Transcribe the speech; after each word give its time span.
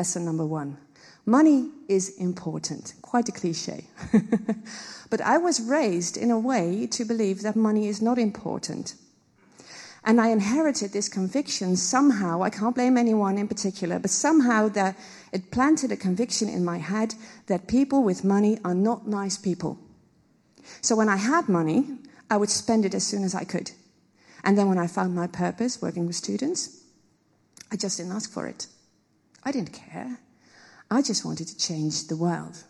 Lesson 0.00 0.24
number 0.24 0.46
one 0.46 0.78
money 1.26 1.68
is 1.86 2.16
important. 2.16 2.94
Quite 3.02 3.28
a 3.28 3.32
cliche. 3.32 3.84
but 5.10 5.20
I 5.20 5.36
was 5.36 5.60
raised 5.60 6.16
in 6.16 6.30
a 6.30 6.38
way 6.38 6.86
to 6.86 7.04
believe 7.04 7.42
that 7.42 7.54
money 7.54 7.86
is 7.86 8.00
not 8.00 8.18
important. 8.18 8.94
And 10.02 10.18
I 10.18 10.28
inherited 10.28 10.94
this 10.94 11.10
conviction 11.10 11.76
somehow. 11.76 12.42
I 12.42 12.48
can't 12.48 12.74
blame 12.74 12.96
anyone 12.96 13.36
in 13.36 13.46
particular, 13.46 13.98
but 13.98 14.10
somehow 14.10 14.70
that 14.70 14.96
it 15.32 15.50
planted 15.50 15.92
a 15.92 15.98
conviction 15.98 16.48
in 16.48 16.64
my 16.64 16.78
head 16.78 17.14
that 17.48 17.68
people 17.68 18.02
with 18.02 18.24
money 18.24 18.56
are 18.64 18.74
not 18.74 19.06
nice 19.06 19.36
people. 19.36 19.78
So 20.80 20.96
when 20.96 21.10
I 21.10 21.18
had 21.18 21.46
money, 21.46 21.84
I 22.30 22.38
would 22.38 22.48
spend 22.48 22.86
it 22.86 22.94
as 22.94 23.06
soon 23.06 23.22
as 23.22 23.34
I 23.34 23.44
could. 23.44 23.70
And 24.44 24.56
then 24.56 24.66
when 24.70 24.78
I 24.78 24.86
found 24.86 25.14
my 25.14 25.26
purpose 25.26 25.82
working 25.82 26.06
with 26.06 26.16
students, 26.16 26.84
I 27.70 27.76
just 27.76 27.98
didn't 27.98 28.12
ask 28.12 28.32
for 28.32 28.46
it. 28.46 28.66
I 29.42 29.52
didn't 29.52 29.72
care. 29.72 30.18
I 30.90 31.02
just 31.02 31.24
wanted 31.24 31.48
to 31.48 31.56
change 31.56 32.08
the 32.08 32.16
world, 32.16 32.64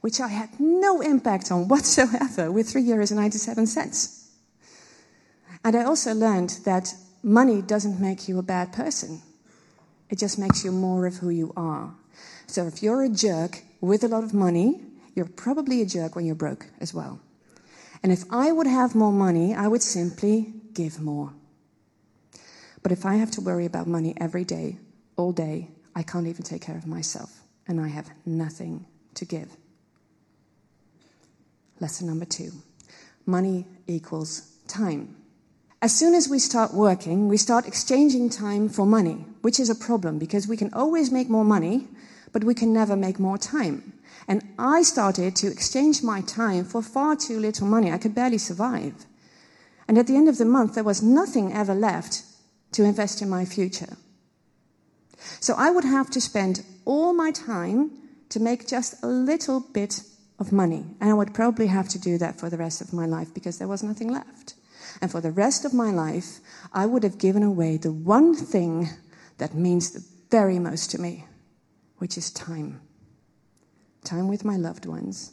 which 0.00 0.20
I 0.20 0.28
had 0.28 0.60
no 0.60 1.00
impact 1.00 1.50
on 1.50 1.68
whatsoever 1.68 2.52
with 2.52 2.70
3 2.70 2.82
euros 2.82 3.10
and 3.10 3.20
97 3.20 3.66
cents. 3.66 4.30
And 5.64 5.74
I 5.74 5.84
also 5.84 6.14
learned 6.14 6.50
that 6.64 6.94
money 7.22 7.62
doesn't 7.62 8.00
make 8.00 8.28
you 8.28 8.38
a 8.38 8.42
bad 8.42 8.72
person. 8.72 9.22
It 10.08 10.18
just 10.18 10.38
makes 10.38 10.64
you 10.64 10.70
more 10.70 11.06
of 11.06 11.16
who 11.16 11.30
you 11.30 11.52
are. 11.56 11.92
So 12.46 12.66
if 12.66 12.82
you're 12.82 13.02
a 13.02 13.08
jerk 13.08 13.62
with 13.80 14.04
a 14.04 14.08
lot 14.08 14.22
of 14.22 14.32
money, 14.32 14.80
you're 15.14 15.26
probably 15.26 15.82
a 15.82 15.86
jerk 15.86 16.14
when 16.14 16.26
you're 16.26 16.36
broke 16.36 16.66
as 16.80 16.94
well. 16.94 17.18
And 18.02 18.12
if 18.12 18.22
I 18.30 18.52
would 18.52 18.66
have 18.66 18.94
more 18.94 19.12
money, 19.12 19.54
I 19.54 19.66
would 19.66 19.82
simply 19.82 20.52
give 20.72 21.00
more. 21.00 21.32
But 22.82 22.92
if 22.92 23.04
I 23.04 23.16
have 23.16 23.32
to 23.32 23.40
worry 23.40 23.66
about 23.66 23.88
money 23.88 24.14
every 24.20 24.44
day, 24.44 24.78
all 25.16 25.32
day, 25.32 25.70
I 25.94 26.02
can't 26.02 26.26
even 26.26 26.42
take 26.42 26.62
care 26.62 26.76
of 26.76 26.86
myself, 26.86 27.40
and 27.66 27.80
I 27.80 27.88
have 27.88 28.10
nothing 28.24 28.86
to 29.14 29.24
give. 29.24 29.56
Lesson 31.80 32.06
number 32.06 32.24
two 32.24 32.52
money 33.26 33.66
equals 33.86 34.52
time. 34.68 35.16
As 35.82 35.94
soon 35.94 36.14
as 36.14 36.28
we 36.28 36.38
start 36.38 36.72
working, 36.72 37.28
we 37.28 37.36
start 37.36 37.66
exchanging 37.66 38.30
time 38.30 38.68
for 38.68 38.86
money, 38.86 39.24
which 39.42 39.60
is 39.60 39.68
a 39.68 39.74
problem 39.74 40.18
because 40.18 40.48
we 40.48 40.56
can 40.56 40.72
always 40.72 41.10
make 41.10 41.28
more 41.28 41.44
money, 41.44 41.88
but 42.32 42.44
we 42.44 42.54
can 42.54 42.72
never 42.72 42.96
make 42.96 43.18
more 43.18 43.36
time. 43.36 43.92
And 44.28 44.42
I 44.58 44.82
started 44.82 45.36
to 45.36 45.48
exchange 45.48 46.02
my 46.02 46.20
time 46.22 46.64
for 46.64 46.82
far 46.82 47.16
too 47.16 47.38
little 47.38 47.66
money. 47.66 47.92
I 47.92 47.98
could 47.98 48.14
barely 48.14 48.38
survive. 48.38 49.06
And 49.86 49.98
at 49.98 50.06
the 50.06 50.16
end 50.16 50.28
of 50.28 50.38
the 50.38 50.44
month, 50.44 50.74
there 50.74 50.84
was 50.84 51.02
nothing 51.02 51.52
ever 51.52 51.74
left 51.74 52.22
to 52.72 52.84
invest 52.84 53.22
in 53.22 53.28
my 53.28 53.44
future. 53.44 53.96
So 55.40 55.54
I 55.56 55.70
would 55.70 55.84
have 55.84 56.10
to 56.10 56.20
spend 56.20 56.64
all 56.84 57.12
my 57.12 57.30
time 57.30 57.90
to 58.28 58.40
make 58.40 58.66
just 58.66 59.02
a 59.02 59.06
little 59.06 59.60
bit 59.60 60.02
of 60.38 60.52
money. 60.52 60.84
And 61.00 61.10
I 61.10 61.14
would 61.14 61.34
probably 61.34 61.68
have 61.68 61.88
to 61.90 61.98
do 61.98 62.18
that 62.18 62.38
for 62.38 62.50
the 62.50 62.58
rest 62.58 62.80
of 62.80 62.92
my 62.92 63.06
life 63.06 63.32
because 63.32 63.58
there 63.58 63.68
was 63.68 63.82
nothing 63.82 64.12
left. 64.12 64.54
And 65.00 65.10
for 65.10 65.20
the 65.20 65.32
rest 65.32 65.64
of 65.64 65.74
my 65.74 65.90
life, 65.90 66.38
I 66.72 66.86
would 66.86 67.02
have 67.02 67.18
given 67.18 67.42
away 67.42 67.76
the 67.76 67.92
one 67.92 68.34
thing 68.34 68.88
that 69.38 69.54
means 69.54 69.90
the 69.90 70.04
very 70.30 70.58
most 70.58 70.90
to 70.92 71.00
me, 71.00 71.24
which 71.98 72.16
is 72.16 72.30
time. 72.30 72.80
Time 74.04 74.28
with 74.28 74.44
my 74.44 74.56
loved 74.56 74.86
ones 74.86 75.32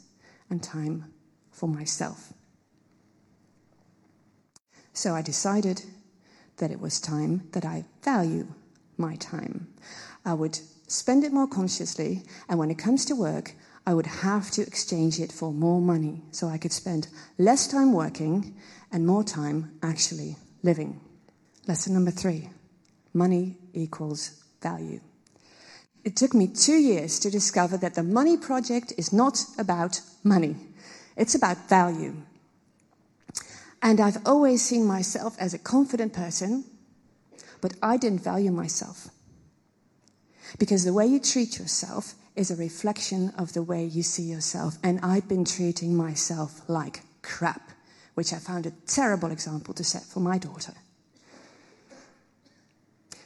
and 0.50 0.62
time 0.62 1.14
for 1.52 1.68
myself. 1.68 2.34
So 4.94 5.16
I 5.16 5.22
decided 5.22 5.84
that 6.58 6.72
it 6.72 6.80
was 6.80 7.00
time 7.00 7.50
that 7.52 7.66
I 7.66 7.86
value 8.04 8.48
my 8.98 9.16
time. 9.16 9.68
I 10.26 10.34
would 10.34 10.60
spend 10.88 11.24
it 11.24 11.34
more 11.34 11.48
consciously, 11.48 12.24
and 12.48 12.60
when 12.60 12.72
it 12.72 12.78
comes 12.78 13.06
to 13.06 13.16
work, 13.16 13.56
I 13.86 13.94
would 13.94 14.06
have 14.06 14.50
to 14.52 14.62
exchange 14.62 15.20
it 15.20 15.32
for 15.32 15.52
more 15.52 15.82
money 15.82 16.22
so 16.32 16.48
I 16.48 16.58
could 16.58 16.72
spend 16.72 17.10
less 17.38 17.68
time 17.68 17.92
working 17.92 18.56
and 18.92 19.06
more 19.06 19.24
time 19.24 19.78
actually 19.82 20.38
living. 20.62 21.02
Lesson 21.68 21.94
number 21.94 22.12
three 22.12 22.50
money 23.14 23.58
equals 23.74 24.44
value. 24.62 25.00
It 26.04 26.16
took 26.16 26.34
me 26.34 26.48
two 26.48 26.76
years 26.76 27.20
to 27.20 27.30
discover 27.30 27.78
that 27.78 27.96
the 27.96 28.04
money 28.04 28.38
project 28.38 28.94
is 28.98 29.14
not 29.14 29.46
about 29.58 30.02
money, 30.24 30.56
it's 31.16 31.36
about 31.36 31.70
value. 31.70 32.16
And 33.82 34.00
I've 34.00 34.26
always 34.26 34.64
seen 34.64 34.86
myself 34.86 35.36
as 35.40 35.54
a 35.54 35.60
confident 35.60 36.14
person, 36.14 36.64
but 37.64 37.74
I 37.82 37.96
didn't 37.96 38.22
value 38.22 38.52
myself. 38.52 39.08
Because 40.60 40.84
the 40.84 40.92
way 40.92 41.08
you 41.08 41.20
treat 41.20 41.58
yourself 41.58 42.14
is 42.36 42.52
a 42.52 42.58
reflection 42.58 43.32
of 43.38 43.54
the 43.54 43.64
way 43.64 43.86
you 43.86 44.04
see 44.04 44.24
yourself. 44.24 44.78
And 44.84 45.00
I've 45.02 45.30
been 45.30 45.46
treating 45.46 45.96
myself 45.96 46.62
like 46.68 47.04
crap 47.22 47.72
which 48.16 48.34
I 48.34 48.38
found 48.38 48.66
a 48.66 48.74
terrible 48.86 49.32
example 49.32 49.74
to 49.76 49.84
set 49.84 50.04
for 50.04 50.20
my 50.20 50.38
daughter. 50.38 50.74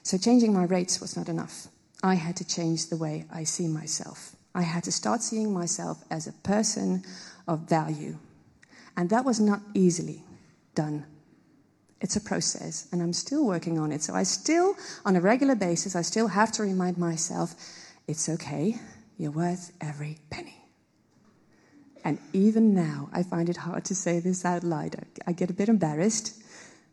So 0.03 0.17
changing 0.17 0.53
my 0.53 0.63
rates 0.63 1.01
was 1.01 1.17
not 1.17 1.27
enough. 1.27 1.67
I 2.03 2.13
had 2.13 2.37
to 2.37 2.47
change 2.47 2.87
the 2.87 2.97
way 2.97 3.25
I 3.33 3.43
see 3.43 3.67
myself. 3.67 4.35
I 4.55 4.61
had 4.61 4.83
to 4.85 4.91
start 4.91 5.21
seeing 5.21 5.53
myself 5.53 6.03
as 6.09 6.27
a 6.27 6.31
person 6.31 7.03
of 7.47 7.67
value. 7.67 8.17
And 8.95 9.09
that 9.09 9.25
was 9.25 9.39
not 9.39 9.61
easily 9.73 10.23
done. 10.73 11.05
It's 11.99 12.15
a 12.15 12.21
process, 12.21 12.87
and 12.91 13.01
I'm 13.01 13.13
still 13.13 13.45
working 13.45 13.79
on 13.79 13.91
it. 13.91 14.03
So 14.03 14.13
I 14.13 14.23
still, 14.23 14.75
on 15.03 15.15
a 15.15 15.21
regular 15.21 15.55
basis, 15.55 15.95
I 15.95 16.03
still 16.03 16.27
have 16.27 16.51
to 16.53 16.63
remind 16.63 16.97
myself 16.97 17.55
it's 18.07 18.29
okay, 18.29 18.75
you're 19.17 19.31
worth 19.31 19.73
every 19.81 20.19
penny. 20.29 20.63
And 22.03 22.19
even 22.33 22.73
now, 22.73 23.09
I 23.11 23.23
find 23.23 23.49
it 23.49 23.57
hard 23.57 23.83
to 23.85 23.95
say 23.95 24.19
this 24.19 24.45
out 24.45 24.63
loud. 24.63 24.95
I 25.25 25.31
get 25.33 25.49
a 25.49 25.53
bit 25.53 25.69
embarrassed, 25.69 26.41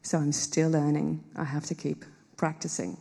so 0.02 0.18
I'm 0.18 0.32
still 0.32 0.70
learning. 0.70 1.22
I 1.36 1.44
have 1.44 1.66
to 1.66 1.74
keep 1.74 2.04
practicing. 2.36 2.96